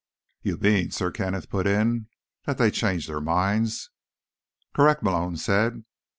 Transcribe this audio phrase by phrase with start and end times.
[0.41, 2.07] "You mean," Sir Kenneth put in,
[2.45, 3.91] "that they changed their minds."
[4.73, 5.83] "Correct," Malone said.